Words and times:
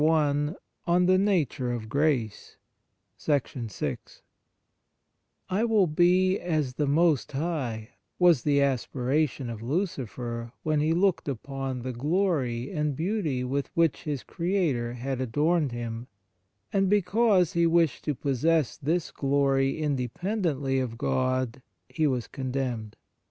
v. 0.01 0.07
16, 0.07 0.55
17. 0.87 1.05
THE 1.05 1.17
MARVELS 1.19 1.59
OF 1.77 1.89
DIVINE 1.89 1.89
GRACE 1.89 2.53
VI 3.19 3.97
I 5.47 5.63
WILL 5.63 5.85
be 5.85 6.39
as 6.39 6.73
the 6.73 6.87
Most 6.87 7.33
High/ 7.33 7.89
was 8.17 8.41
the 8.41 8.63
aspiration 8.63 9.47
of 9.47 9.61
Lucifer 9.61 10.53
when 10.63 10.79
he 10.79 10.93
looked 10.93 11.27
upon 11.27 11.83
the 11.83 11.93
glory 11.93 12.71
and 12.71 12.95
beauty 12.95 13.43
with 13.43 13.69
which 13.75 14.01
his 14.05 14.23
Creator 14.23 14.93
had 14.93 15.21
adorned 15.21 15.71
him, 15.71 16.07
and 16.73 16.89
because 16.89 17.53
he 17.53 17.67
wished 17.67 18.03
to 18.05 18.15
possess 18.15 18.77
this 18.77 19.11
glory 19.11 19.73
independ 19.79 20.41
ently 20.45 20.81
of 20.83 20.97
God 20.97 21.61
he 21.87 22.07
was 22.07 22.25
condemned. 22.25 22.95